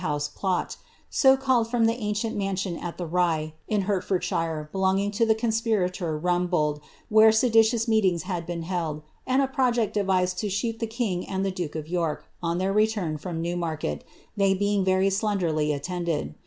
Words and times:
house 0.01 0.27
plot, 0.27 0.77
so 1.11 1.37
called 1.37 1.67
from 1.69 1.85
the 1.85 1.93
ancient 1.93 2.35
mansion 2.35 2.75
at 2.75 2.97
the 2.97 3.05
Rye, 3.05 3.53
iu 3.67 3.83
H 4.17 4.23
shire, 4.23 4.67
belonging 4.71 5.11
to 5.11 5.27
the 5.27 5.35
conspirator 5.35 6.17
Rumbold, 6.19 6.81
where 7.09 7.31
seditious 7.31 7.87
n 7.87 8.17
had 8.23 8.47
been 8.47 8.63
held, 8.63 9.03
and 9.27 9.43
a 9.43 9.47
project 9.47 9.93
devised 9.93 10.39
to 10.39 10.49
shoot 10.49 10.79
the 10.79 10.87
king 10.87 11.27
and 11.29 11.45
the 11.45 11.53
i 11.53 11.79
York, 11.85 12.25
on 12.41 12.57
their 12.57 12.73
return 12.73 13.19
from 13.19 13.43
Newmarket, 13.43 14.03
they 14.35 14.55
being 14.55 14.83
very 14.83 15.09
slendi 15.09 15.79
tended. 15.83 16.33